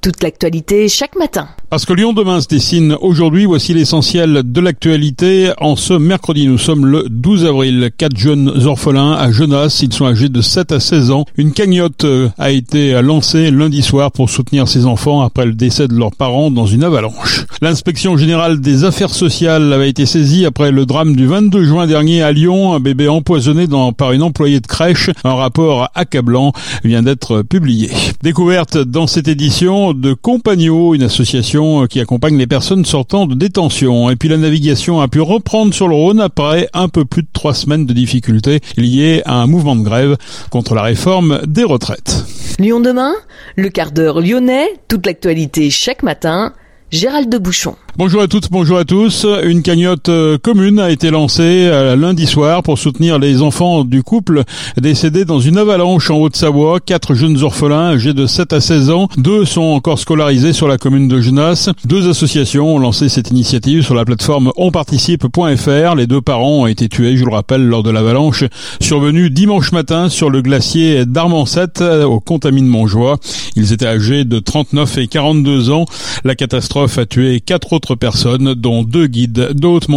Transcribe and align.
toute 0.00 0.22
l'actualité 0.22 0.88
chaque 0.88 1.16
matin. 1.16 1.48
Parce 1.68 1.84
que 1.84 1.92
Lyon 1.92 2.12
demain 2.12 2.40
se 2.40 2.48
dessine 2.48 2.96
aujourd'hui, 3.00 3.44
voici 3.44 3.74
l'essentiel 3.74 4.42
de 4.44 4.60
l'actualité. 4.60 5.52
En 5.60 5.76
ce 5.76 5.94
mercredi, 5.94 6.48
nous 6.48 6.58
sommes 6.58 6.84
le 6.84 7.04
12 7.08 7.46
avril. 7.46 7.90
Quatre 7.96 8.16
jeunes 8.16 8.66
orphelins 8.66 9.12
à 9.12 9.30
Genasse, 9.30 9.82
ils 9.82 9.92
sont 9.92 10.06
âgés 10.06 10.28
de 10.28 10.40
7 10.40 10.72
à 10.72 10.80
16 10.80 11.10
ans. 11.12 11.26
Une 11.36 11.52
cagnotte 11.52 12.04
euh, 12.04 12.28
a 12.38 12.50
été 12.50 13.00
lancée 13.02 13.52
lundi 13.52 13.82
soir 13.82 14.10
pour 14.10 14.30
soutenir 14.30 14.66
ces 14.66 14.86
enfants 14.86 15.20
après 15.20 15.46
le 15.46 15.52
décès 15.52 15.86
de 15.86 15.94
leurs 15.94 16.10
parents 16.10 16.50
dans 16.50 16.66
une 16.66 16.82
avalanche. 16.82 17.46
L'inspection 17.62 18.16
générale 18.16 18.60
des 18.60 18.84
affaires 18.84 19.14
sociales 19.14 19.72
avait 19.72 19.90
été 19.90 20.06
saisie 20.06 20.46
après 20.46 20.72
le 20.72 20.86
drame 20.86 21.14
du 21.14 21.26
22 21.26 21.64
juin 21.64 21.86
dernier 21.86 22.22
à 22.22 22.32
Lyon. 22.32 22.74
Un 22.74 22.80
bébé 22.80 23.08
empoisonné 23.08 23.66
dans, 23.66 23.92
par 23.92 24.12
une 24.12 24.22
employée 24.22 24.60
de 24.60 24.66
crèche. 24.66 25.10
Un 25.24 25.34
rapport 25.34 25.88
accablant 25.94 26.52
vient 26.82 27.02
d'être 27.02 27.42
publié. 27.42 27.90
Découverte 28.22 28.78
dans 28.78 29.06
cette 29.06 29.28
édition 29.28 29.89
de 29.94 30.14
Compagno, 30.14 30.94
une 30.94 31.02
association 31.02 31.86
qui 31.86 32.00
accompagne 32.00 32.36
les 32.36 32.46
personnes 32.46 32.84
sortant 32.84 33.26
de 33.26 33.34
détention. 33.34 34.10
Et 34.10 34.16
puis 34.16 34.28
la 34.28 34.36
navigation 34.36 35.00
a 35.00 35.08
pu 35.08 35.20
reprendre 35.20 35.74
sur 35.74 35.88
le 35.88 35.94
Rhône 35.94 36.20
après 36.20 36.68
un 36.72 36.88
peu 36.88 37.04
plus 37.04 37.22
de 37.22 37.28
trois 37.32 37.54
semaines 37.54 37.86
de 37.86 37.92
difficultés 37.92 38.60
liées 38.76 39.22
à 39.24 39.34
un 39.34 39.46
mouvement 39.46 39.76
de 39.76 39.82
grève 39.82 40.16
contre 40.50 40.74
la 40.74 40.82
réforme 40.82 41.40
des 41.46 41.64
retraites. 41.64 42.24
Lyon 42.58 42.80
demain, 42.80 43.12
le 43.56 43.68
quart 43.68 43.92
d'heure 43.92 44.20
lyonnais, 44.20 44.66
toute 44.88 45.06
l'actualité 45.06 45.70
chaque 45.70 46.02
matin, 46.02 46.52
Gérald 46.90 47.28
de 47.28 47.38
Bouchon. 47.38 47.76
Bonjour 47.96 48.22
à 48.22 48.28
toutes, 48.28 48.50
bonjour 48.50 48.78
à 48.78 48.84
tous. 48.84 49.26
Une 49.42 49.62
cagnotte 49.62 50.08
euh, 50.08 50.38
commune 50.38 50.78
a 50.78 50.90
été 50.90 51.10
lancée 51.10 51.66
euh, 51.66 51.96
lundi 51.96 52.24
soir 52.24 52.62
pour 52.62 52.78
soutenir 52.78 53.18
les 53.18 53.42
enfants 53.42 53.84
du 53.84 54.04
couple 54.04 54.44
décédés 54.80 55.24
dans 55.24 55.40
une 55.40 55.58
avalanche 55.58 56.08
en 56.08 56.16
Haute-Savoie. 56.18 56.78
Quatre 56.78 57.14
jeunes 57.14 57.42
orphelins 57.42 57.90
âgés 57.90 58.14
de 58.14 58.26
7 58.26 58.52
à 58.52 58.60
16 58.60 58.90
ans. 58.90 59.08
Deux 59.18 59.44
sont 59.44 59.62
encore 59.62 59.98
scolarisés 59.98 60.52
sur 60.52 60.68
la 60.68 60.78
commune 60.78 61.08
de 61.08 61.20
Genasse. 61.20 61.68
Deux 61.84 62.08
associations 62.08 62.76
ont 62.76 62.78
lancé 62.78 63.08
cette 63.08 63.30
initiative 63.30 63.82
sur 63.82 63.96
la 63.96 64.04
plateforme 64.04 64.52
onparticipe.fr. 64.56 65.94
Les 65.96 66.06
deux 66.06 66.20
parents 66.22 66.62
ont 66.62 66.66
été 66.66 66.88
tués, 66.88 67.16
je 67.16 67.24
le 67.24 67.32
rappelle, 67.32 67.66
lors 67.66 67.82
de 67.82 67.90
l'avalanche 67.90 68.44
survenue 68.80 69.30
dimanche 69.30 69.72
matin 69.72 70.08
sur 70.08 70.30
le 70.30 70.42
glacier 70.42 71.06
d'Armancette 71.06 71.82
au 71.82 72.20
contamine 72.20 72.66
Montjoie. 72.66 73.18
Ils 73.56 73.72
étaient 73.72 73.86
âgés 73.86 74.24
de 74.24 74.38
39 74.38 74.98
et 74.98 75.08
42 75.08 75.70
ans. 75.70 75.86
La 76.24 76.36
catastrophe 76.36 76.96
a 76.96 77.04
tué 77.04 77.40
quatre 77.40 77.72
autres 77.72 77.79
personnes, 77.96 78.54
dont 78.54 78.82
deux 78.82 79.06
guides 79.06 79.50
de 79.52 79.66
haute. 79.66 79.88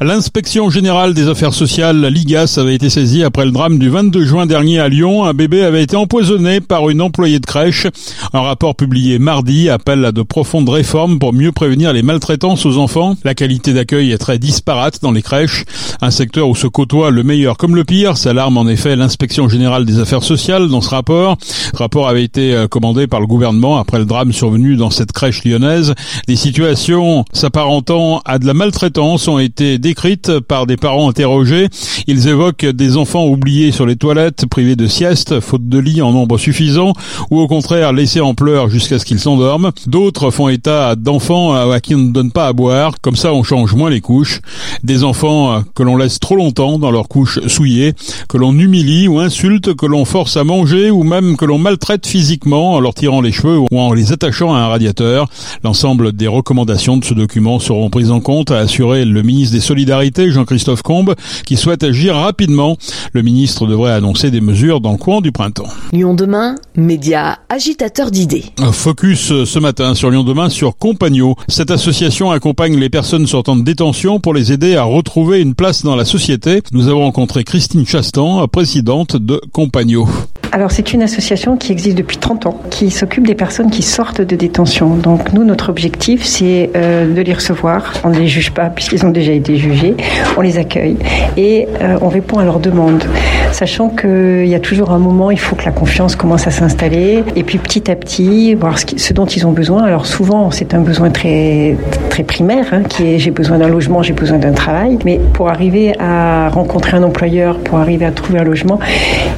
L'inspection 0.00 0.70
générale 0.70 1.12
des 1.12 1.26
affaires 1.26 1.52
sociales, 1.52 2.06
l'IGAS, 2.06 2.56
avait 2.58 2.76
été 2.76 2.88
saisie 2.88 3.24
après 3.24 3.44
le 3.44 3.50
drame 3.50 3.80
du 3.80 3.88
22 3.88 4.24
juin 4.24 4.46
dernier 4.46 4.78
à 4.78 4.88
Lyon. 4.88 5.24
Un 5.24 5.34
bébé 5.34 5.64
avait 5.64 5.82
été 5.82 5.96
empoisonné 5.96 6.60
par 6.60 6.88
une 6.88 7.02
employée 7.02 7.40
de 7.40 7.46
crèche. 7.46 7.88
Un 8.32 8.40
rapport 8.40 8.76
publié 8.76 9.18
mardi 9.18 9.68
appelle 9.68 10.04
à 10.04 10.12
de 10.12 10.22
profondes 10.22 10.68
réformes 10.68 11.18
pour 11.18 11.32
mieux 11.32 11.50
prévenir 11.50 11.92
les 11.92 12.02
maltraitances 12.02 12.64
aux 12.64 12.78
enfants. 12.78 13.16
La 13.24 13.34
qualité 13.34 13.72
d'accueil 13.72 14.12
est 14.12 14.18
très 14.18 14.38
disparate 14.38 15.00
dans 15.02 15.10
les 15.10 15.22
crèches. 15.22 15.64
Un 16.00 16.12
secteur 16.12 16.48
où 16.48 16.54
se 16.54 16.68
côtoie 16.68 17.10
le 17.10 17.24
meilleur 17.24 17.56
comme 17.56 17.74
le 17.74 17.84
pire, 17.84 18.16
s'alarme 18.16 18.56
en 18.56 18.68
effet 18.68 18.94
l'inspection 18.94 19.48
générale 19.48 19.84
des 19.84 19.98
affaires 19.98 20.22
sociales 20.22 20.68
dans 20.68 20.80
ce 20.80 20.90
rapport. 20.90 21.36
Ce 21.40 21.76
rapport 21.76 22.08
avait 22.08 22.22
été 22.22 22.54
euh, 22.54 22.68
commandé 22.68 23.08
par 23.08 23.20
le 23.20 23.26
gouvernement 23.26 23.78
après 23.78 23.98
le 23.98 24.04
drame 24.04 24.32
survenu 24.32 24.76
dans 24.76 24.90
cette 24.90 25.10
crèche 25.10 25.44
lyonnaise. 25.44 25.94
Des 26.28 26.36
situations 26.36 26.97
s'apparentant 27.32 28.20
à 28.24 28.38
de 28.38 28.46
la 28.46 28.54
maltraitance 28.54 29.28
ont 29.28 29.38
été 29.38 29.78
décrites 29.78 30.40
par 30.40 30.66
des 30.66 30.76
parents 30.76 31.08
interrogés. 31.08 31.68
Ils 32.06 32.28
évoquent 32.28 32.66
des 32.66 32.96
enfants 32.96 33.26
oubliés 33.26 33.72
sur 33.72 33.86
les 33.86 33.96
toilettes, 33.96 34.46
privés 34.46 34.76
de 34.76 34.86
sieste, 34.86 35.40
faute 35.40 35.68
de 35.68 35.78
lit 35.78 36.02
en 36.02 36.12
nombre 36.12 36.38
suffisant, 36.38 36.92
ou 37.30 37.40
au 37.40 37.46
contraire 37.46 37.92
laissés 37.92 38.20
en 38.20 38.34
pleurs 38.34 38.68
jusqu'à 38.68 38.98
ce 38.98 39.04
qu'ils 39.04 39.20
s'endorment. 39.20 39.70
D'autres 39.86 40.30
font 40.30 40.48
état 40.48 40.96
d'enfants 40.96 41.52
à 41.52 41.80
qui 41.80 41.94
on 41.94 41.98
ne 41.98 42.12
donne 42.12 42.32
pas 42.32 42.46
à 42.46 42.52
boire, 42.52 42.94
comme 43.00 43.16
ça 43.16 43.32
on 43.32 43.42
change 43.42 43.74
moins 43.74 43.90
les 43.90 44.00
couches. 44.00 44.40
Des 44.82 45.04
enfants 45.04 45.62
que 45.74 45.82
l'on 45.82 45.96
laisse 45.96 46.18
trop 46.18 46.36
longtemps 46.36 46.78
dans 46.78 46.90
leurs 46.90 47.08
couches 47.08 47.40
souillées, 47.46 47.94
que 48.28 48.38
l'on 48.38 48.58
humilie 48.58 49.08
ou 49.08 49.18
insulte, 49.18 49.74
que 49.74 49.86
l'on 49.86 50.04
force 50.04 50.36
à 50.36 50.44
manger 50.44 50.90
ou 50.90 51.02
même 51.02 51.36
que 51.36 51.44
l'on 51.44 51.58
maltraite 51.58 52.06
physiquement 52.06 52.74
en 52.74 52.80
leur 52.80 52.94
tirant 52.94 53.20
les 53.20 53.32
cheveux 53.32 53.58
ou 53.58 53.66
en 53.78 53.92
les 53.92 54.12
attachant 54.12 54.54
à 54.54 54.58
un 54.58 54.68
radiateur. 54.68 55.28
L'ensemble 55.64 56.12
des 56.12 56.26
recommandations 56.26 56.87
de 56.96 57.04
ce 57.04 57.14
document 57.14 57.58
seront 57.58 57.90
prises 57.90 58.10
en 58.10 58.20
compte, 58.20 58.50
a 58.50 58.58
assuré 58.58 59.04
le 59.04 59.22
ministre 59.22 59.54
des 59.54 59.60
Solidarités, 59.60 60.30
Jean-Christophe 60.30 60.82
Combe, 60.82 61.14
qui 61.44 61.56
souhaite 61.56 61.82
agir 61.82 62.14
rapidement. 62.14 62.76
Le 63.12 63.22
ministre 63.22 63.66
devrait 63.66 63.92
annoncer 63.92 64.30
des 64.30 64.40
mesures 64.40 64.80
dans 64.80 64.92
le 64.92 64.98
coin 64.98 65.20
du 65.20 65.30
printemps. 65.30 65.68
Lyon 65.92 66.14
demain, 66.14 66.54
média 66.78 67.40
agitateur 67.48 68.10
d'idées. 68.10 68.44
Focus 68.72 69.32
euh, 69.32 69.44
ce 69.44 69.58
matin 69.58 69.94
sur 69.94 70.10
Lyon 70.10 70.22
demain 70.22 70.48
sur 70.48 70.76
Compagno. 70.76 71.34
Cette 71.48 71.70
association 71.70 72.30
accompagne 72.30 72.76
les 72.76 72.88
personnes 72.88 73.26
sortant 73.26 73.56
de 73.56 73.62
détention 73.62 74.20
pour 74.20 74.32
les 74.32 74.52
aider 74.52 74.76
à 74.76 74.84
retrouver 74.84 75.40
une 75.40 75.54
place 75.54 75.82
dans 75.82 75.96
la 75.96 76.04
société. 76.04 76.62
Nous 76.72 76.88
avons 76.88 77.00
rencontré 77.00 77.44
Christine 77.44 77.86
Chastan, 77.86 78.46
présidente 78.48 79.16
de 79.16 79.40
Compagno. 79.52 80.08
Alors 80.50 80.70
c'est 80.70 80.94
une 80.94 81.02
association 81.02 81.58
qui 81.58 81.72
existe 81.72 81.98
depuis 81.98 82.16
30 82.16 82.46
ans, 82.46 82.60
qui 82.70 82.90
s'occupe 82.90 83.26
des 83.26 83.34
personnes 83.34 83.70
qui 83.70 83.82
sortent 83.82 84.22
de 84.22 84.34
détention. 84.34 84.96
Donc 84.96 85.34
nous, 85.34 85.44
notre 85.44 85.68
objectif, 85.68 86.24
c'est 86.24 86.70
euh, 86.74 87.12
de 87.12 87.20
les 87.20 87.34
recevoir. 87.34 87.92
On 88.02 88.08
ne 88.08 88.18
les 88.18 88.28
juge 88.28 88.52
pas 88.52 88.70
puisqu'ils 88.70 89.04
ont 89.04 89.10
déjà 89.10 89.32
été 89.32 89.56
jugés. 89.56 89.94
On 90.38 90.40
les 90.40 90.56
accueille 90.56 90.96
et 91.36 91.66
euh, 91.82 91.98
on 92.00 92.08
répond 92.08 92.38
à 92.38 92.44
leurs 92.44 92.60
demandes, 92.60 93.04
sachant 93.52 93.90
qu'il 93.90 94.46
y 94.46 94.54
a 94.54 94.60
toujours 94.60 94.92
un 94.92 94.98
moment, 94.98 95.30
il 95.30 95.38
faut 95.38 95.54
que 95.54 95.64
la 95.64 95.72
confiance 95.72 96.16
commence 96.16 96.46
à 96.46 96.50
s'installer 96.50 96.67
et 96.82 97.42
puis 97.42 97.58
petit 97.58 97.90
à 97.90 97.96
petit 97.96 98.54
voir 98.54 98.78
ce, 98.78 99.12
dont 99.12 99.26
ils 99.26 99.46
ont 99.46 99.52
besoin. 99.52 99.82
Alors 99.82 100.06
souvent, 100.06 100.50
c'est 100.50 100.74
un 100.74 100.80
besoin 100.80 101.10
très 101.10 101.76
très 102.10 102.22
primaire, 102.22 102.66
hein, 102.72 102.82
qui 102.82 103.04
est 103.04 103.18
j'ai 103.18 103.30
besoin 103.30 103.58
d'un 103.58 103.68
logement, 103.68 104.02
j'ai 104.02 104.12
besoin 104.12 104.38
d'un 104.38 104.52
travail. 104.52 104.98
Mais 105.04 105.20
pour 105.32 105.48
arriver 105.48 105.94
à 105.98 106.48
rencontrer 106.48 106.96
un 106.96 107.02
employeur, 107.02 107.58
pour 107.58 107.78
arriver 107.78 108.04
à 108.04 108.12
trouver 108.12 108.38
un 108.38 108.44
logement, 108.44 108.78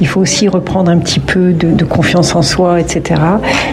il 0.01 0.07
faut 0.07 0.21
aussi 0.21 0.47
reprendre 0.47 0.91
un 0.91 0.97
petit 0.97 1.19
peu 1.19 1.53
de, 1.53 1.85
confiance 1.85 2.35
en 2.35 2.41
soi, 2.41 2.79
etc. 2.79 3.19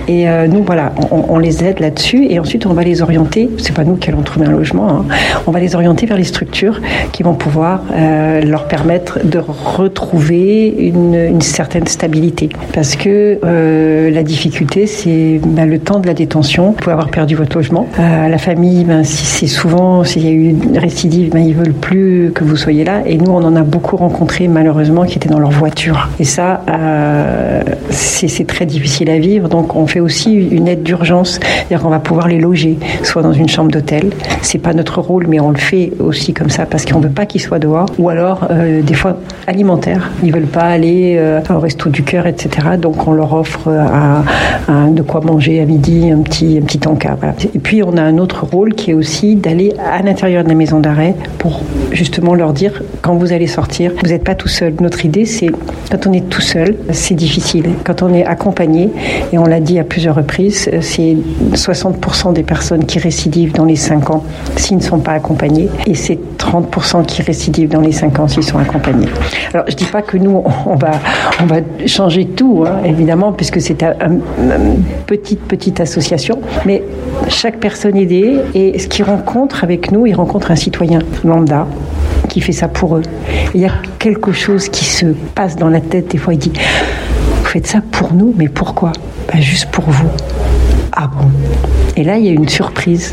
Et 0.09 0.29
euh, 0.29 0.49
nous, 0.49 0.65
voilà, 0.65 0.93
on, 1.11 1.27
on 1.29 1.39
les 1.39 1.63
aide 1.63 1.79
là-dessus 1.79 2.27
et 2.29 2.39
ensuite 2.41 2.67
on 2.67 2.73
va 2.73 2.83
les 2.83 3.03
orienter. 3.03 3.49
C'est 3.59 3.75
pas 3.75 3.85
nous 3.85 3.97
qui 3.97 4.09
allons 4.09 4.23
trouver 4.23 4.47
un 4.47 4.51
logement. 4.51 4.89
Hein. 4.91 5.05
On 5.47 5.51
va 5.51 5.61
les 5.61 5.75
orienter 5.75 6.07
vers 6.07 6.17
les 6.17 6.25
structures 6.25 6.81
qui 7.13 7.23
vont 7.23 7.35
pouvoir 7.35 7.83
euh, 7.93 8.41
leur 8.41 8.67
permettre 8.67 9.21
de 9.25 9.39
retrouver 9.39 10.75
une, 10.79 11.15
une 11.15 11.41
certaine 11.41 11.87
stabilité. 11.87 12.49
Parce 12.73 12.97
que 12.97 13.38
euh, 13.45 14.11
la 14.11 14.23
difficulté, 14.23 14.87
c'est 14.87 15.41
ben, 15.45 15.69
le 15.69 15.79
temps 15.79 16.01
de 16.01 16.07
la 16.07 16.15
détention. 16.15 16.69
Vous 16.69 16.73
pouvez 16.73 16.93
avoir 16.93 17.09
perdu 17.09 17.35
votre 17.35 17.57
logement. 17.57 17.87
Euh, 17.99 18.29
la 18.29 18.39
famille, 18.39 18.85
ben, 18.85 19.05
si 19.05 19.25
c'est 19.25 19.47
souvent, 19.47 20.05
s'il 20.05 20.25
y 20.25 20.29
a 20.29 20.33
eu 20.33 20.49
une 20.49 20.79
récidive, 20.79 21.31
ben, 21.31 21.41
ils 21.41 21.55
veulent 21.55 21.73
plus 21.73 22.33
que 22.35 22.45
vous 22.45 22.57
soyez 22.57 22.85
là. 22.85 23.03
Et 23.07 23.17
nous, 23.17 23.31
on 23.31 23.45
en 23.45 23.55
a 23.57 23.63
beaucoup 23.63 23.97
rencontré 23.97 24.49
malheureusement 24.49 25.05
qui 25.05 25.17
étaient 25.17 25.29
dans 25.29 25.39
leur 25.39 25.51
voiture. 25.51 26.09
Et 26.19 26.25
ça, 26.25 26.63
euh, 26.69 27.63
c'est 27.91 28.47
très 28.47 28.67
difficile 28.67 29.11
à 29.11 29.19
vivre. 29.19 29.49
Donc, 29.49 29.77
on 29.77 29.87
fait 29.87 30.01
aussi 30.01 30.35
une 30.35 30.69
aide 30.69 30.83
d'urgence, 30.83 31.39
c'est-à-dire 31.43 31.83
qu'on 31.83 31.91
va 31.91 32.01
pouvoir 32.01 32.29
les 32.29 32.39
loger, 32.39 32.79
soit 33.03 33.23
dans 33.23 33.33
une 33.33 33.49
chambre 33.49 33.71
d'hôtel. 33.71 34.11
C'est 34.43 34.59
pas 34.59 34.73
notre 34.73 35.01
rôle, 35.01 35.27
mais 35.29 35.41
on 35.41 35.51
le 35.51 35.59
fait 35.59 35.93
aussi 36.01 36.35
comme 36.35 36.51
ça 36.51 36.67
parce 36.67 36.85
qu'on 36.85 37.01
veut 37.01 37.09
pas 37.09 37.27
qu'ils 37.27 37.41
soient 37.41 37.59
dehors. 37.59 37.87
Ou 37.99 38.09
alors, 38.09 38.49
des 38.83 38.95
fois 38.95 39.17
alimentaires. 39.47 40.11
Ils 40.23 40.33
veulent 40.33 40.43
pas 40.43 40.63
aller 40.63 41.21
au 41.51 41.59
resto 41.59 41.89
du 41.91 42.03
cœur, 42.03 42.27
etc. 42.27 42.49
Donc, 42.81 43.07
on 43.07 43.13
leur 43.13 43.28
offre 43.35 43.71
de 44.69 45.03
quoi 45.03 45.21
manger 45.21 45.61
à 45.61 45.65
midi, 45.65 46.11
un 46.11 46.23
petit, 46.23 46.59
un 46.59 46.65
petit 46.65 46.87
encas. 46.87 47.17
Et 47.55 47.59
puis, 47.59 47.83
on 47.83 47.97
a 47.97 48.03
un 48.03 48.19
autre 48.19 48.47
rôle 48.47 48.75
qui 48.75 48.91
est 48.91 48.95
aussi 48.95 49.37
d'aller 49.37 49.73
à 49.79 50.03
l'intérieur 50.03 50.45
de 50.45 50.49
la 50.49 50.55
maison 50.55 50.81
d'arrêt 50.81 51.15
pour 51.39 51.61
justement 51.93 52.35
leur 52.35 52.53
dire 52.53 52.83
quand 53.03 53.15
vous 53.17 53.33
allez 53.33 53.47
sortir, 53.47 53.93
vous 54.03 54.11
n'êtes 54.11 54.25
pas 54.25 54.35
tout 54.35 54.49
seul. 54.49 54.75
Notre 54.81 55.05
idée, 55.05 55.25
c'est 55.25 55.51
quand 55.91 56.07
on 56.07 56.13
est 56.13 56.29
tout 56.29 56.41
seul, 56.41 56.77
c'est 56.91 57.15
difficile. 57.15 57.71
Quand 57.85 58.03
on 58.03 58.13
est 58.13 58.25
accompagné, 58.25 58.91
et 59.33 59.39
on 59.39 59.45
l'a 59.45 59.61
dit 59.61 59.79
à 59.79 59.85
plusieurs 59.85 60.15
reprises, 60.15 60.71
c'est 60.81 61.17
60% 61.53 62.33
des 62.33 62.43
personnes 62.43 62.85
qui 62.85 62.99
récidivent 62.99 63.53
dans 63.53 63.65
les 63.65 63.77
5 63.77 64.11
ans 64.11 64.25
s'ils 64.57 64.77
ne 64.77 64.83
sont 64.83 64.99
pas 64.99 65.13
accompagnés, 65.13 65.69
et 65.87 65.95
c'est 65.95 66.19
30% 66.39 67.05
qui 67.05 67.23
récidivent 67.23 67.71
dans 67.71 67.81
les 67.81 67.93
5 67.93 68.19
ans 68.21 68.29
s'ils 68.29 68.43
sont 68.45 68.59
accompagnés. 68.59 69.09
Alors, 69.53 69.67
je 69.69 69.75
dis 69.75 69.87
pas 69.87 70.03
que 70.03 70.17
nous, 70.17 70.43
on 70.67 70.75
va, 70.75 70.93
on 71.43 71.47
va 71.47 71.57
changer 71.87 72.27
tout, 72.27 72.65
hein, 72.67 72.81
évidemment, 72.85 73.18
puisque 73.37 73.61
c'est 73.61 73.83
un, 73.83 73.95
un, 74.01 74.11
une 74.11 74.83
petite, 75.07 75.41
petite 75.41 75.81
association, 75.81 76.41
mais 76.65 76.83
chaque 77.29 77.59
personne 77.59 77.97
aidée, 77.97 78.39
et 78.55 78.79
ce 78.79 78.87
qu'ils 78.89 79.05
rencontrent 79.05 79.65
avec 79.65 79.91
nous, 79.93 80.07
ils 80.07 80.15
rencontrent 80.15 80.51
un 80.51 80.57
citoyen 80.57 81.01
lambda 81.25 81.67
qui 82.29 82.41
fait 82.41 82.53
ça 82.53 82.69
pour 82.69 82.97
eux. 82.97 83.03
Il 83.55 83.61
y 83.61 83.67
a 83.67 83.73
quelque 83.99 84.33
chose 84.33 84.69
qui 84.69 84.85
se 84.85 85.07
passe 85.35 85.57
dans 85.57 85.69
la 85.69 85.81
tête, 85.81 86.09
des 86.11 86.19
fois, 86.19 86.35
il 86.35 86.39
dit, 86.39 86.53
vous 86.53 87.45
faites 87.45 87.67
ça 87.67 87.81
pour 87.91 88.13
nous, 88.13 88.35
mais 88.37 88.49
pourquoi? 88.49 88.93
Ben, 89.33 89.41
Juste 89.41 89.71
pour 89.71 89.85
vous. 89.89 90.09
Ah 90.93 91.09
bon? 91.09 91.29
Et 91.97 92.05
là, 92.05 92.17
il 92.19 92.25
y 92.27 92.29
a 92.29 92.33
une 92.33 92.49
surprise. 92.49 93.13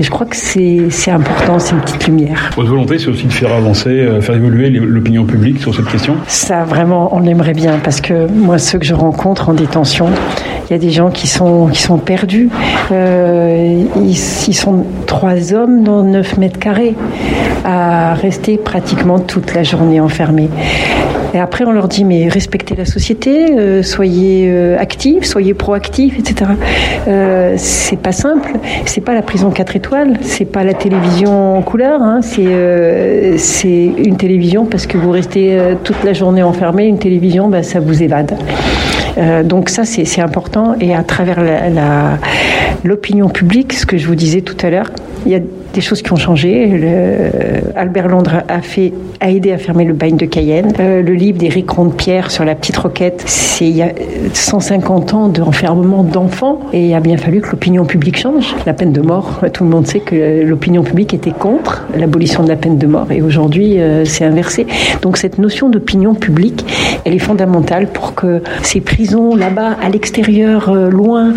Et 0.00 0.02
je 0.02 0.08
crois 0.08 0.24
que 0.24 0.34
c'est 0.34 1.10
important, 1.10 1.58
c'est 1.58 1.74
une 1.74 1.82
petite 1.82 2.06
lumière. 2.06 2.52
Votre 2.56 2.70
volonté, 2.70 2.98
c'est 2.98 3.08
aussi 3.08 3.26
de 3.26 3.32
faire 3.34 3.52
avancer, 3.52 3.90
euh, 3.90 4.22
faire 4.22 4.34
évoluer 4.34 4.70
l'opinion 4.70 5.26
publique 5.26 5.60
sur 5.60 5.74
cette 5.74 5.88
question? 5.88 6.16
Ça, 6.26 6.64
vraiment, 6.64 7.14
on 7.14 7.26
aimerait 7.26 7.52
bien, 7.52 7.78
parce 7.84 8.00
que 8.00 8.26
moi, 8.26 8.56
ceux 8.56 8.78
que 8.78 8.86
je 8.86 8.94
rencontre 8.94 9.50
en 9.50 9.52
détention, 9.52 10.06
Il 10.70 10.72
y 10.72 10.76
a 10.76 10.78
des 10.78 10.90
gens 10.90 11.10
qui 11.10 11.26
sont, 11.26 11.66
qui 11.66 11.82
sont 11.82 11.98
perdus. 11.98 12.48
Euh, 12.92 13.84
ils, 13.96 14.10
ils, 14.12 14.54
sont 14.54 14.86
trois 15.06 15.52
hommes 15.52 15.82
dans 15.82 16.02
9 16.02 16.38
mètres 16.38 16.60
carrés 16.60 16.94
à 17.64 18.14
rester 18.14 18.56
pratiquement 18.56 19.18
toute 19.18 19.52
la 19.52 19.64
journée 19.64 20.00
enfermés. 20.00 20.48
Et 21.34 21.38
après, 21.38 21.64
on 21.64 21.72
leur 21.72 21.88
dit, 21.88 22.04
mais 22.04 22.28
respectez 22.28 22.74
la 22.74 22.84
société, 22.84 23.52
euh, 23.58 23.82
soyez 23.82 24.48
euh, 24.48 24.78
actifs, 24.78 25.24
soyez 25.24 25.54
proactifs, 25.54 26.18
etc. 26.18 26.52
Euh, 27.08 27.54
c'est 27.56 27.98
pas 27.98 28.12
simple. 28.12 28.52
C'est 28.86 29.00
pas 29.00 29.14
la 29.14 29.22
prison 29.22 29.50
4 29.50 29.76
étoiles, 29.76 30.18
c'est 30.22 30.44
pas 30.44 30.64
la 30.64 30.74
télévision 30.74 31.56
en 31.56 31.62
couleur. 31.62 32.02
Hein, 32.02 32.20
c'est 32.22 32.46
euh, 32.46 33.34
c'est 33.36 33.92
une 33.96 34.16
télévision 34.16 34.64
parce 34.66 34.86
que 34.86 34.98
vous 34.98 35.10
restez 35.10 35.58
euh, 35.58 35.74
toute 35.82 36.02
la 36.04 36.12
journée 36.12 36.42
enfermé. 36.42 36.86
Une 36.86 36.98
télévision, 36.98 37.48
ben, 37.48 37.62
ça 37.62 37.80
vous 37.80 38.02
évade. 38.02 38.36
Euh, 39.18 39.42
donc 39.42 39.68
ça, 39.68 39.84
c'est 39.84 40.20
important. 40.20 40.74
Et 40.80 40.94
à 40.94 41.02
travers 41.02 41.40
l'opinion 42.84 43.26
la, 43.26 43.32
publique, 43.32 43.72
ce 43.72 43.86
que 43.86 43.98
je 43.98 44.06
vous 44.06 44.14
disais 44.14 44.40
tout 44.40 44.56
à 44.64 44.70
l'heure, 44.70 44.90
il 45.26 45.32
y 45.32 45.34
a 45.34 45.40
des 45.72 45.80
choses 45.80 46.02
qui 46.02 46.12
ont 46.12 46.16
changé. 46.16 46.66
Le, 46.66 47.76
Albert 47.76 48.08
Londres 48.08 48.42
a 48.48 49.30
aidé 49.30 49.52
à 49.52 49.58
fermer 49.58 49.84
le 49.84 49.92
bagne 49.92 50.16
de 50.16 50.26
Cayenne. 50.26 50.72
Euh, 50.80 51.02
le 51.02 51.14
livre 51.14 51.38
d'Éric 51.38 51.70
Pierre 51.96 52.30
sur 52.30 52.44
la 52.44 52.54
petite 52.54 52.76
roquette, 52.76 53.22
c'est 53.26 53.66
il 53.66 53.76
y 53.76 53.82
a 53.82 53.92
150 54.32 55.14
ans 55.14 55.28
d'enfermement 55.28 56.02
d'enfants 56.02 56.60
et 56.72 56.86
il 56.88 56.94
a 56.94 57.00
bien 57.00 57.16
fallu 57.16 57.40
que 57.40 57.50
l'opinion 57.50 57.84
publique 57.84 58.18
change. 58.18 58.54
La 58.66 58.72
peine 58.72 58.92
de 58.92 59.00
mort, 59.00 59.40
tout 59.52 59.64
le 59.64 59.70
monde 59.70 59.86
sait 59.86 60.00
que 60.00 60.44
l'opinion 60.44 60.82
publique 60.82 61.14
était 61.14 61.30
contre 61.30 61.86
l'abolition 61.96 62.42
de 62.42 62.48
la 62.48 62.56
peine 62.56 62.78
de 62.78 62.86
mort 62.86 63.10
et 63.12 63.22
aujourd'hui 63.22 63.80
euh, 63.80 64.04
c'est 64.04 64.24
inversé. 64.24 64.66
Donc 65.02 65.16
cette 65.16 65.38
notion 65.38 65.68
d'opinion 65.68 66.14
publique, 66.14 66.64
elle 67.04 67.14
est 67.14 67.18
fondamentale 67.18 67.86
pour 67.88 68.14
que 68.14 68.42
ces 68.62 68.80
prisons 68.80 69.34
là-bas, 69.34 69.76
à 69.82 69.88
l'extérieur, 69.88 70.70
euh, 70.70 70.90
loin, 70.90 71.32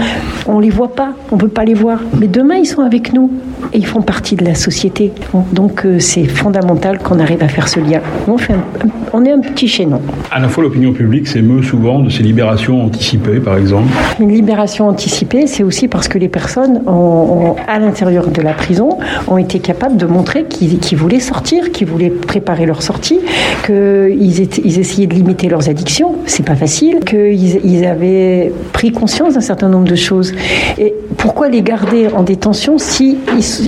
on 0.48 0.60
les 0.60 0.70
voit 0.70 0.96
pas, 0.96 1.14
on 1.32 1.38
peut 1.38 1.48
pas 1.48 1.66
les 1.66 1.74
voir, 1.74 2.00
mais 2.20 2.28
demain 2.28 2.56
ils 2.56 2.66
sont 2.66 2.82
avec 2.82 3.14
nous 3.14 3.32
et 3.74 3.78
ils 3.78 3.86
font 3.86 4.02
partie 4.02 4.23
de 4.32 4.46
la 4.46 4.56
société. 4.56 5.12
Donc 5.52 5.86
euh, 5.86 6.00
c'est 6.00 6.24
fondamental 6.24 7.00
qu'on 7.00 7.20
arrive 7.20 7.44
à 7.44 7.48
faire 7.48 7.68
ce 7.68 7.80
lien. 7.80 8.00
On, 8.28 8.38
fait 8.38 8.54
un, 8.54 8.64
on 9.12 9.26
est 9.26 9.32
un 9.32 9.40
petit 9.40 9.68
chaînon. 9.68 10.02
À 10.32 10.40
la 10.40 10.48
fois, 10.48 10.64
l'opinion 10.64 10.94
publique 10.94 11.28
s'émeut 11.28 11.62
souvent 11.62 12.00
de 12.00 12.10
ces 12.10 12.24
libérations 12.24 12.86
anticipées, 12.86 13.40
par 13.40 13.58
exemple. 13.58 13.90
Une 14.20 14.32
libération 14.32 14.88
anticipée, 14.88 15.46
c'est 15.48 15.64
aussi 15.64 15.88
parce 15.88 16.08
que 16.08 16.18
les 16.18 16.30
personnes 16.30 16.82
ont, 16.88 16.92
ont, 16.92 17.56
à 17.68 17.80
l'intérieur 17.80 18.28
de 18.28 18.42
la 18.42 18.54
prison 18.54 18.98
ont 19.28 19.38
été 19.38 19.60
capables 19.60 19.98
de 19.98 20.06
montrer 20.06 20.46
qu'ils 20.46 20.80
qu 20.80 20.96
voulaient 20.96 21.20
sortir, 21.20 21.72
qu'ils 21.72 21.88
voulaient 21.88 22.10
préparer 22.10 22.66
leur 22.66 22.82
sortie, 22.82 23.20
qu'ils 23.66 24.40
ils 24.66 24.80
essayaient 24.80 25.08
de 25.08 25.14
limiter 25.14 25.50
leurs 25.50 25.70
addictions. 25.70 26.16
C'est 26.26 26.46
pas 26.46 26.56
facile. 26.56 27.00
Qu'ils 27.06 27.66
ils 27.66 27.86
avaient 27.86 28.54
pris 28.72 28.92
conscience 28.92 29.34
d'un 29.34 29.42
certain 29.42 29.70
nombre 29.70 29.88
de 29.88 29.96
choses. 29.96 30.34
Et 30.78 30.94
pourquoi 31.18 31.50
les 31.50 31.62
garder 31.62 32.08
en 32.16 32.24
détention 32.24 32.78
si 32.78 33.18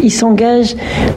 ils 0.03 0.11
s'engagent 0.11 0.44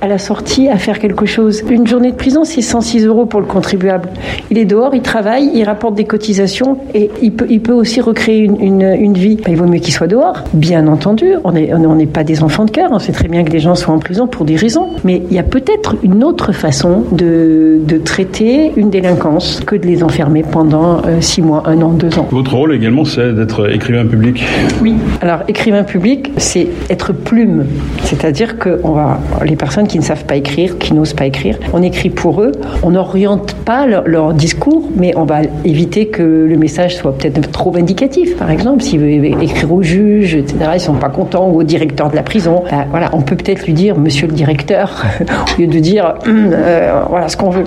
à 0.01 0.09
la 0.09 0.19
sortie 0.19 0.69
à 0.69 0.77
faire 0.77 0.99
quelque 0.99 1.27
chose 1.27 1.63
Une 1.71 1.87
journée 1.87 2.11
de 2.11 2.17
prison, 2.17 2.45
c'est 2.45 2.63
106 2.63 3.05
euros 3.07 3.27
pour 3.27 3.41
le 3.41 3.47
contribuable. 3.47 4.09
Il 4.51 4.59
est 4.59 4.65
dehors, 4.65 4.95
il 4.95 5.03
travaille, 5.03 5.51
il 5.55 5.65
rapporte 5.65 5.95
des 5.95 6.05
cotisations 6.05 6.79
et 6.95 7.11
il 7.23 7.33
peut, 7.33 7.47
il 7.49 7.61
peut 7.61 7.73
aussi 7.73 8.01
recréer 8.01 8.41
une, 8.41 8.61
une, 8.61 8.83
une 8.83 9.15
vie. 9.15 9.37
Ben, 9.37 9.53
il 9.53 9.57
vaut 9.57 9.67
mieux 9.67 9.79
qu'il 9.79 9.93
soit 9.93 10.07
dehors. 10.07 10.45
Bien 10.53 10.87
entendu, 10.87 11.35
on 11.45 11.53
n'est 11.53 11.73
on 11.75 12.07
pas 12.07 12.25
des 12.25 12.43
enfants 12.43 12.65
de 12.65 12.71
cœur. 12.71 12.91
On 12.93 12.99
sait 12.99 13.13
très 13.13 13.29
bien 13.29 13.45
que 13.45 13.51
les 13.51 13.61
gens 13.61 13.75
sont 13.75 13.93
en 13.93 13.99
prison 13.99 14.27
pour 14.27 14.45
des 14.45 14.57
raisons. 14.57 14.89
Mais 15.05 15.23
il 15.31 15.35
y 15.35 15.39
a 15.39 15.43
peut-être 15.43 15.97
une 16.03 16.25
autre 16.25 16.53
façon 16.53 17.05
de, 17.13 17.81
de, 17.87 17.99
traiter 17.99 18.73
une 18.77 18.91
délinquance 18.91 19.61
que 19.67 19.77
de 19.77 19.87
les 19.87 20.03
enfermer 20.03 20.43
pendant 20.43 21.03
euh, 21.05 21.21
six 21.21 21.43
mois, 21.43 21.63
un 21.67 21.81
an, 21.83 21.91
deux 21.91 22.19
ans. 22.19 22.29
Votre 22.31 22.55
rôle 22.55 22.75
également, 22.75 23.05
c'est 23.05 23.35
d'être 23.35 23.71
écrivain 23.73 24.07
public 24.07 24.45
Oui. 24.83 24.95
Alors, 25.21 25.41
écrivain 25.49 25.83
public, 25.83 26.33
c'est 26.37 26.69
être 26.91 27.13
plume. 27.13 27.67
C'est-à-dire 28.05 28.59
que 28.59 28.81
on 28.85 28.93
va, 28.93 29.18
les 29.45 29.57
personnes 29.57 29.87
qui 29.87 29.99
ne 29.99 30.05
savent 30.05 30.25
pas 30.25 30.37
écrire, 30.37 30.79
qui 30.79 30.95
n'osent 30.95 31.15
pas 31.15 31.27
écrire, 31.27 31.59
on 31.73 31.83
écrit 31.83 32.11
pour 32.11 32.43
eux. 32.43 32.53
On 32.83 32.91
n'oriente 32.91 33.55
pas 33.55 33.87
leur, 33.87 34.33
discours, 34.33 34.83
mais 34.97 35.17
on 35.17 35.25
va 35.25 35.41
éviter 35.65 36.07
que 36.09 36.23
le 36.23 36.57
message 36.57 36.97
soit 36.97 37.17
peut-être 37.17 37.51
trop 37.51 37.71
vindicatif. 37.71 38.37
Par 38.37 38.51
exemple, 38.51 38.83
s'il 38.83 39.01
veut 39.01 39.43
écrire 39.43 39.73
au 39.73 39.83
juge, 39.83 40.35
etc., 40.35 40.57
ils 40.75 40.81
sont 40.81 40.95
pas 40.95 41.09
contents, 41.09 41.49
ou 41.49 41.61
au 41.61 41.63
directeur 41.63 42.11
de 42.11 42.17
la 42.17 42.23
prison, 42.23 42.63
ben, 42.71 42.87
voilà, 42.91 43.11
on 43.13 43.21
peut 43.21 43.37
peut-être 43.37 43.65
lui 43.67 43.73
dire 43.73 43.99
Monsieur 43.99 44.27
le 44.27 44.35
directeur, 44.35 45.05
au 45.21 45.61
lieu 45.61 45.67
de 45.67 45.79
dire 45.79 46.15
euh, 46.29 47.03
voilà 47.09 47.29
ce 47.29 47.37
qu'on 47.37 47.51
veut. 47.51 47.65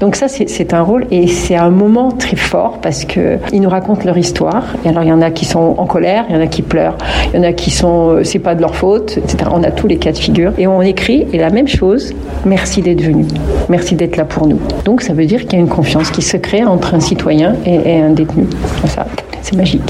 Donc 0.00 0.16
ça, 0.16 0.26
c'est 0.28 0.74
un 0.74 0.82
rôle 0.82 1.06
et 1.10 1.26
c'est 1.26 1.56
un 1.56 1.70
moment 1.70 2.10
très 2.10 2.36
fort 2.36 2.78
parce 2.82 3.04
que 3.04 3.38
ils 3.52 3.60
nous 3.60 3.68
racontent 3.68 4.04
leur 4.04 4.18
histoire. 4.18 4.64
Et 4.84 4.88
alors 4.88 5.02
il 5.02 5.08
y 5.08 5.12
en 5.12 5.22
a 5.22 5.30
qui 5.30 5.44
sont 5.44 5.74
en 5.76 5.86
colère, 5.86 6.24
il 6.28 6.36
y 6.36 6.38
en 6.38 6.42
a 6.42 6.46
qui 6.46 6.62
pleurent, 6.62 6.96
il 7.32 7.36
y 7.36 7.40
en 7.40 7.46
a 7.46 7.52
qui 7.52 7.70
sont 7.70 8.20
c'est 8.24 8.38
pas 8.38 8.54
de 8.54 8.60
leur 8.60 8.74
faute, 8.74 9.18
etc. 9.18 9.50
On 9.52 9.62
a 9.62 9.70
tous 9.70 9.86
les 9.86 9.96
cas 9.96 10.12
de 10.12 10.18
figure 10.18 10.52
et 10.58 10.66
on 10.66 10.80
écrit 10.90 11.26
et 11.32 11.38
la 11.38 11.50
même 11.50 11.68
chose. 11.68 12.12
Merci 12.44 12.82
d'être 12.82 13.00
venu, 13.00 13.24
merci 13.68 13.94
d'être 13.94 14.16
là 14.16 14.24
pour 14.24 14.46
nous. 14.46 14.60
Donc 14.84 15.00
ça 15.00 15.14
veut 15.14 15.24
dire 15.24 15.40
qu'il 15.42 15.54
y 15.54 15.56
a 15.56 15.60
une 15.60 15.68
confiance 15.68 16.10
qui 16.10 16.22
se 16.22 16.36
crée 16.36 16.64
entre 16.64 16.94
un 16.94 17.00
citoyen 17.00 17.56
et, 17.64 17.96
et 17.96 18.00
un 18.00 18.10
détenu. 18.10 18.44
Ça, 18.86 19.06
c'est 19.42 19.56
magique. 19.56 19.82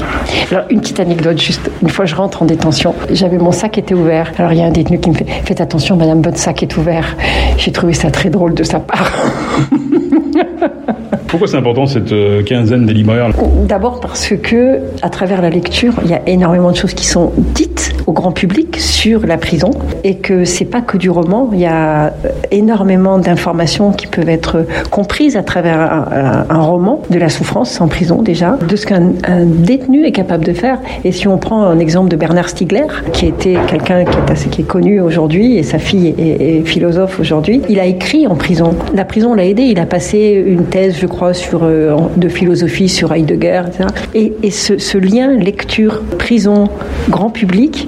Alors 0.51 0.65
une 0.69 0.79
petite 0.79 0.99
anecdote 0.99 1.39
juste. 1.39 1.69
Une 1.81 1.89
fois 1.89 2.05
je 2.05 2.15
rentre 2.15 2.41
en 2.43 2.45
détention, 2.45 2.93
j'avais 3.11 3.37
mon 3.37 3.51
sac 3.51 3.77
était 3.77 3.93
ouvert. 3.93 4.31
Alors 4.37 4.53
il 4.53 4.59
y 4.59 4.61
a 4.61 4.65
un 4.65 4.71
détenu 4.71 4.99
qui 4.99 5.09
me 5.09 5.15
fait 5.15 5.25
faites 5.45 5.61
attention, 5.61 5.95
Madame, 5.97 6.21
votre 6.21 6.37
sac 6.37 6.63
est 6.63 6.77
ouvert. 6.77 7.17
J'ai 7.57 7.71
trouvé 7.71 7.93
ça 7.93 8.11
très 8.11 8.29
drôle 8.29 8.53
de 8.53 8.63
sa 8.63 8.79
part. 8.79 9.11
Pourquoi 11.27 11.47
c'est 11.47 11.57
important 11.57 11.85
cette 11.85 12.13
quinzaine 12.45 12.85
des 12.85 12.93
libraires? 12.93 13.29
D'abord 13.65 14.01
parce 14.01 14.33
que 14.35 14.79
à 15.01 15.09
travers 15.09 15.41
la 15.41 15.49
lecture, 15.49 15.93
il 16.03 16.11
y 16.11 16.13
a 16.13 16.21
énormément 16.27 16.71
de 16.71 16.75
choses 16.75 16.93
qui 16.93 17.05
sont 17.05 17.31
dites 17.37 17.93
au 18.07 18.11
grand 18.11 18.31
public 18.31 18.79
sur 18.79 19.25
la 19.25 19.37
prison 19.37 19.71
et 20.03 20.15
que 20.15 20.45
c'est 20.45 20.65
pas 20.65 20.81
que 20.81 20.97
du 20.97 21.09
roman. 21.09 21.49
Il 21.53 21.59
y 21.59 21.65
a 21.65 22.13
énormément 22.51 23.17
d'informations 23.17 23.91
qui 23.91 24.07
peuvent 24.07 24.29
être 24.29 24.65
comprises 24.89 25.37
à 25.37 25.43
travers 25.43 25.79
un, 26.49 26.61
roman 26.61 27.01
de 27.09 27.17
la 27.17 27.29
souffrance 27.29 27.81
en 27.81 27.87
prison 27.87 28.21
déjà, 28.21 28.57
de 28.67 28.75
ce 28.75 28.85
qu'un 28.85 29.11
détenu 29.45 30.05
est 30.05 30.11
capable 30.11 30.45
de 30.45 30.53
faire. 30.53 30.79
Et 31.03 31.11
si 31.11 31.27
on 31.27 31.37
prend 31.37 31.63
un 31.63 31.79
exemple 31.79 32.09
de 32.09 32.15
Bernard 32.15 32.49
Stiegler, 32.49 32.87
qui 33.13 33.25
était 33.25 33.57
quelqu'un 33.67 34.05
qui 34.05 34.17
est 34.17 34.31
assez 34.31 34.49
connu 34.63 35.01
aujourd'hui 35.01 35.57
et 35.57 35.63
sa 35.63 35.79
fille 35.79 36.13
est, 36.17 36.65
philosophe 36.65 37.19
aujourd'hui, 37.19 37.61
il 37.69 37.79
a 37.79 37.85
écrit 37.85 38.27
en 38.27 38.35
prison. 38.35 38.75
La 38.93 39.05
prison 39.05 39.33
l'a 39.33 39.45
aidé. 39.45 39.63
Il 39.63 39.79
a 39.79 39.85
passé 39.85 40.43
une 40.45 40.65
thèse, 40.65 40.97
je 40.99 41.07
crois, 41.07 41.33
sur 41.33 41.63
euh, 41.63 41.95
de 42.17 42.29
philosophie 42.29 42.89
sur 42.89 43.11
Heidegger, 43.13 43.63
etc. 43.67 43.89
Et, 44.13 44.33
et 44.43 44.51
ce 44.51 44.97
lien 44.97 45.31
lecture 45.37 46.01
prison 46.17 46.65
grand 47.09 47.29
public 47.29 47.87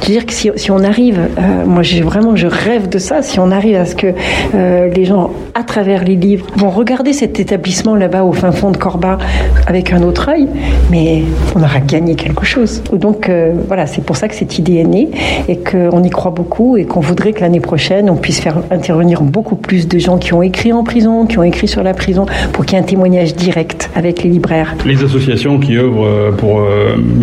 dire 0.00 0.26
que 0.26 0.32
si, 0.32 0.50
si 0.56 0.70
on 0.70 0.82
arrive, 0.82 1.18
euh, 1.38 1.64
moi 1.66 1.82
j'ai 1.82 2.02
vraiment, 2.02 2.36
je 2.36 2.46
rêve 2.46 2.88
de 2.88 2.98
ça, 2.98 3.22
si 3.22 3.38
on 3.38 3.50
arrive 3.50 3.76
à 3.76 3.84
ce 3.84 3.94
que 3.94 4.08
euh, 4.54 4.88
les 4.88 5.04
gens, 5.04 5.30
à 5.54 5.62
travers 5.62 6.04
les 6.04 6.16
livres, 6.16 6.46
vont 6.56 6.70
regarder 6.70 7.12
cet 7.12 7.40
établissement 7.40 7.94
là-bas 7.94 8.24
au 8.24 8.32
fin 8.32 8.52
fond 8.52 8.70
de 8.70 8.76
Corba 8.76 9.18
avec 9.66 9.92
un 9.92 10.02
autre 10.02 10.28
œil, 10.28 10.48
mais 10.90 11.22
on 11.54 11.60
aura 11.60 11.80
gagné 11.80 12.14
quelque 12.14 12.44
chose. 12.44 12.82
Donc 12.92 13.28
euh, 13.28 13.52
voilà, 13.66 13.86
c'est 13.86 14.04
pour 14.04 14.16
ça 14.16 14.28
que 14.28 14.34
cette 14.34 14.58
idée 14.58 14.76
est 14.76 14.84
née 14.84 15.10
et 15.48 15.58
qu'on 15.58 16.02
y 16.02 16.10
croit 16.10 16.30
beaucoup 16.30 16.76
et 16.76 16.84
qu'on 16.84 17.00
voudrait 17.00 17.32
que 17.32 17.40
l'année 17.40 17.60
prochaine, 17.60 18.10
on 18.10 18.16
puisse 18.16 18.40
faire 18.40 18.58
intervenir 18.70 19.22
beaucoup 19.22 19.56
plus 19.56 19.88
de 19.88 19.98
gens 19.98 20.18
qui 20.18 20.32
ont 20.34 20.42
écrit 20.42 20.72
en 20.72 20.84
prison, 20.84 21.26
qui 21.26 21.38
ont 21.38 21.42
écrit 21.42 21.68
sur 21.68 21.82
la 21.82 21.94
prison, 21.94 22.26
pour 22.52 22.64
qu'il 22.64 22.76
y 22.76 22.80
ait 22.80 22.84
un 22.84 22.86
témoignage 22.86 23.34
direct 23.34 23.90
avec 23.94 24.22
les 24.22 24.30
libraires. 24.30 24.74
Les 24.84 25.02
associations 25.02 25.58
qui 25.58 25.76
œuvrent 25.76 26.34
pour 26.36 26.60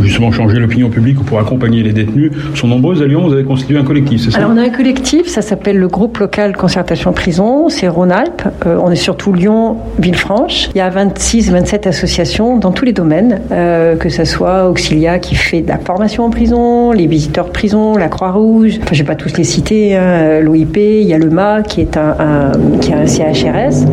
justement 0.01 0.31
changer 0.31 0.59
l'opinion 0.59 0.89
publique 0.89 1.19
ou 1.19 1.23
pour 1.23 1.39
accompagner 1.39 1.83
les 1.83 1.93
détenus 1.93 2.31
sont 2.63 2.69
nombreuses 2.69 3.01
à 3.01 3.05
Lyon. 3.05 3.27
Vous 3.27 3.33
avez 3.33 3.43
constitué 3.43 3.77
un 3.77 3.83
collectif, 3.83 4.21
c'est 4.21 4.31
ça 4.31 4.37
Alors 4.37 4.51
on 4.53 4.57
a 4.57 4.61
un 4.61 4.69
collectif, 4.69 5.27
ça 5.27 5.41
s'appelle 5.41 5.77
le 5.77 5.89
groupe 5.89 6.17
local 6.19 6.55
concertation 6.55 7.11
prison. 7.11 7.67
C'est 7.67 7.89
Rhône-Alpes. 7.89 8.43
Euh, 8.65 8.79
on 8.81 8.89
est 8.89 8.95
surtout 8.95 9.33
Lyon, 9.33 9.77
Villefranche. 9.99 10.69
Il 10.73 10.77
y 10.77 10.81
a 10.81 10.89
26, 10.89 11.51
27 11.51 11.87
associations 11.87 12.57
dans 12.57 12.71
tous 12.71 12.85
les 12.85 12.93
domaines, 12.93 13.41
euh, 13.51 13.97
que 13.97 14.07
ce 14.07 14.23
soit 14.23 14.69
Auxilia 14.69 15.19
qui 15.19 15.35
fait 15.35 15.61
de 15.61 15.67
la 15.67 15.77
formation 15.77 16.23
en 16.23 16.29
prison, 16.29 16.93
les 16.93 17.05
visiteurs 17.05 17.47
de 17.47 17.51
prison, 17.51 17.97
la 17.97 18.07
Croix-Rouge. 18.07 18.79
Enfin, 18.81 18.93
je 18.93 19.03
vais 19.03 19.07
pas 19.07 19.15
tous 19.15 19.35
les 19.35 19.43
citer. 19.43 19.97
Hein, 19.97 20.39
L'OIP, 20.39 20.77
il 20.77 21.03
y 21.03 21.13
a 21.13 21.17
le 21.17 21.29
MA 21.29 21.63
qui 21.63 21.81
est 21.81 21.97
un, 21.97 22.51
qui 22.79 22.93
a 22.93 22.97
un 22.97 23.05
CHRS. 23.05 23.85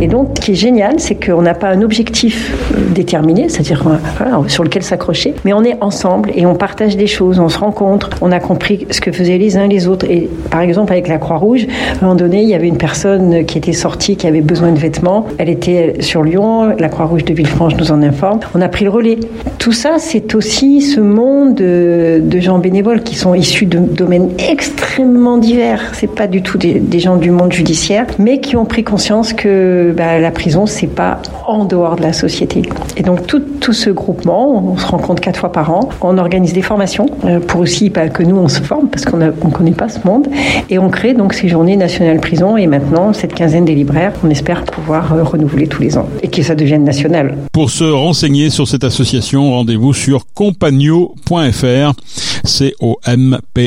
Et 0.00 0.08
donc, 0.08 0.32
ce 0.36 0.40
qui 0.40 0.52
est 0.52 0.56
génial, 0.56 0.98
c'est 0.98 1.14
qu'on 1.14 1.42
n'a 1.42 1.54
pas 1.54 1.68
un 1.68 1.82
objectif 1.82 2.52
déterminé, 2.92 3.48
c'est-à-dire 3.48 3.84
sur 4.48 4.64
lequel 4.64 4.82
s'accrocher, 4.82 5.34
mais 5.44 5.52
on 5.52 5.62
est 5.62 5.76
ensemble 5.80 6.32
et 6.34 6.44
on 6.44 6.56
partage 6.56 6.96
des 6.96 7.06
choses, 7.06 7.38
on 7.38 7.48
se 7.48 7.58
rencontre, 7.58 8.10
On 8.20 8.32
a 8.32 8.40
compris 8.40 8.86
ce 8.90 9.00
que 9.00 9.12
faisaient 9.12 9.38
les 9.38 9.56
uns 9.56 9.66
les 9.66 9.88
autres. 9.88 10.06
Et 10.10 10.28
par 10.50 10.60
exemple, 10.60 10.92
avec 10.92 11.08
la 11.08 11.18
Croix-Rouge, 11.18 11.66
à 11.68 11.98
un 11.98 12.00
moment 12.02 12.14
donné, 12.14 12.42
il 12.42 12.48
y 12.48 12.54
avait 12.54 12.68
une 12.68 12.78
personne 12.78 13.44
qui 13.44 13.58
était 13.58 13.72
sortie, 13.72 14.16
qui 14.16 14.26
avait 14.26 14.40
besoin 14.40 14.72
de 14.72 14.78
vêtements. 14.78 15.26
Elle 15.38 15.48
était 15.48 15.96
sur 16.00 16.22
Lyon, 16.22 16.74
la 16.78 16.88
Croix-Rouge 16.88 17.24
de 17.24 17.34
Villefranche 17.34 17.76
nous 17.76 17.92
en 17.92 18.02
informe. 18.02 18.40
On 18.54 18.60
a 18.60 18.68
pris 18.68 18.84
le 18.84 18.90
relais. 18.90 19.18
Tout 19.58 19.72
ça, 19.72 19.96
c'est 19.98 20.34
aussi 20.34 20.80
ce 20.82 21.00
monde 21.00 21.54
de 21.56 22.40
gens 22.40 22.58
bénévoles 22.58 23.02
qui 23.02 23.14
sont 23.14 23.34
issus 23.34 23.66
de 23.66 23.78
domaines 23.78 24.30
extrêmement 24.38 25.38
divers. 25.38 25.80
C'est 25.94 26.12
pas 26.12 26.26
du 26.26 26.42
tout 26.42 26.58
des, 26.58 26.98
gens 26.98 27.16
du 27.16 27.30
monde 27.30 27.52
judiciaire, 27.52 28.06
mais 28.18 28.40
qui 28.40 28.56
ont 28.56 28.64
pris 28.64 28.84
conscience 28.84 29.32
que 29.32 29.92
bah, 29.96 30.18
la 30.18 30.30
prison, 30.30 30.66
c'est 30.66 30.86
pas 30.86 31.20
en 31.46 31.64
dehors 31.64 31.96
de 31.96 32.02
la 32.02 32.12
société. 32.12 32.62
Et 32.96 33.02
donc 33.02 33.26
tout, 33.26 33.40
tout 33.60 33.72
ce 33.72 33.90
groupement, 33.90 34.72
on 34.72 34.76
se 34.76 34.86
rencontre 34.86 35.20
quatre 35.20 35.40
fois 35.40 35.52
par 35.52 35.70
an, 35.70 35.88
on 36.00 36.18
organise 36.18 36.52
des 36.52 36.62
formations 36.62 37.06
euh, 37.24 37.40
pour 37.40 37.60
aussi 37.60 37.90
que 38.10 38.22
nous 38.22 38.36
on 38.36 38.48
se 38.48 38.60
forme 38.60 38.88
parce 38.88 39.04
qu'on 39.04 39.18
ne 39.18 39.30
connaît 39.30 39.72
pas 39.72 39.88
ce 39.88 39.98
monde, 40.06 40.28
et 40.70 40.78
on 40.78 40.88
crée 40.88 41.14
donc 41.14 41.34
ces 41.34 41.48
journées 41.48 41.76
nationales 41.76 42.20
prison 42.20 42.56
et 42.56 42.66
maintenant 42.66 43.12
cette 43.12 43.34
quinzaine 43.34 43.64
des 43.64 43.74
libraires, 43.74 44.12
on 44.24 44.30
espère 44.30 44.64
pouvoir 44.64 45.12
euh, 45.12 45.22
renouveler 45.22 45.66
tous 45.66 45.82
les 45.82 45.96
ans 45.98 46.08
et 46.22 46.28
que 46.28 46.42
ça 46.42 46.54
devienne 46.54 46.84
national. 46.84 47.36
Pour 47.52 47.70
se 47.70 47.84
renseigner 47.84 48.50
sur 48.50 48.68
cette 48.68 48.84
association, 48.84 49.50
rendez-vous 49.52 49.94
sur 49.94 50.24
compagno.fr. 50.34 51.92
C-O-M-P-A-N-I-O. 52.44 53.64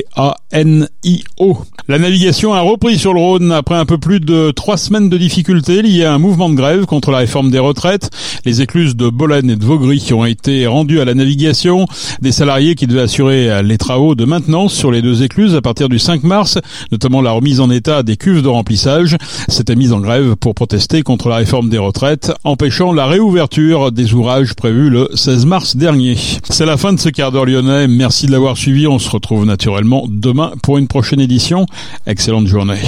La 1.88 1.98
navigation 1.98 2.54
a 2.54 2.62
repris 2.62 3.00
sur 3.00 3.14
le 3.14 3.20
Rhône 3.20 3.52
après 3.52 3.76
un 3.76 3.86
peu 3.86 3.98
plus 3.98 4.20
de 4.20 4.52
trois 4.52 4.78
semaines 4.78 5.10
de 5.10 5.18
difficultés 5.18 5.82
liées 5.82 6.06
à 6.06 6.14
un 6.14 6.20
mouvement 6.20 6.50
de 6.50 6.56
grève 6.56 6.86
contre 6.86 7.12
la 7.12 7.18
réforme 7.20 7.50
des 7.50 7.60
retraites. 7.60 8.10
Les 8.46 8.62
écluses 8.62 8.96
de 8.96 9.10
Bolène 9.10 9.50
et 9.50 9.56
de 9.56 9.66
Vaugry 9.66 10.00
qui 10.00 10.14
ont 10.14 10.26
été 10.26 10.68
rendues 10.68 11.02
à 11.02 11.06
la 11.06 11.16
navigation. 11.16 11.88
Des 12.22 12.32
salariés 12.32 12.76
qui 12.76 12.86
devaient 12.88 13.02
assurer 13.02 13.64
les 13.64 13.78
travaux 13.78 14.16
de 14.16 14.26
maintenance 14.26 14.74
sur 14.74 14.92
les 14.92 15.02
deux 15.02 15.24
écluses 15.24 15.56
à 15.56 15.62
partir 15.62 15.90
du 15.90 15.98
5 16.00 16.24
mars, 16.24 16.60
notamment 16.92 17.22
la 17.22 17.32
remise 17.32 17.60
en 17.60 17.70
état 17.70 18.04
des 18.04 18.18
cuves 18.18 18.42
de 18.42 18.48
remplissage. 18.48 19.18
C'était 19.48 19.76
mise 19.76 19.94
en 19.94 20.00
grève 20.00 20.36
pour 20.36 20.54
protester 20.56 21.02
contre 21.02 21.30
la 21.30 21.38
réforme 21.38 21.70
des 21.70 21.78
retraites, 21.78 22.32
empêchant 22.44 22.94
la 22.94 23.08
réouverture 23.08 23.92
des 23.92 24.14
ouvrages 24.14 24.54
prévus 24.54 24.90
le 24.90 25.10
16 25.16 25.46
mars 25.46 25.76
dernier. 25.76 26.18
C'est 26.50 26.66
la 26.66 26.78
fin 26.78 26.94
de 26.94 27.00
ce 27.00 27.10
quart 27.10 27.32
d'heure 27.32 27.46
lyonnais. 27.46 27.88
Merci 27.88 28.28
de 28.28 28.32
l'avoir 28.32 28.58
suivi. 28.60 28.88
On 28.88 29.00
se 29.00 29.10
retrouve 29.10 29.46
naturellement 29.46 30.06
demain 30.08 30.54
pour 30.62 30.78
une 30.78 30.88
prochaine 30.88 31.20
édition. 31.20 31.66
Excellente 32.06 32.48
journée. 32.48 32.82